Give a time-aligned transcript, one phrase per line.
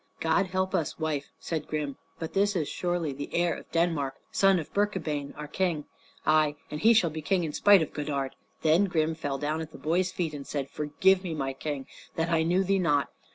[0.19, 4.57] "God help us, wife," said Grim, "but this is surely the heir of Denmark, son
[4.57, 5.85] of Birkabeyn our King!
[6.25, 9.71] Ay, and he shall be King in spite of Godard." Then Grim fell down at
[9.71, 11.85] the boy's feet and said, "Forgive me, my King,
[12.15, 13.09] that I knew thee not.